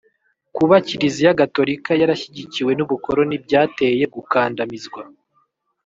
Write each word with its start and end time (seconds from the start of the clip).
Kuba 0.55 0.75
Kiliziya 0.87 1.37
gatolika 1.39 1.91
yarashyigikiwe 2.01 2.71
n'ubukoloni 2.75 3.35
byateye 3.45 4.03
gukandamizwa 4.15 5.01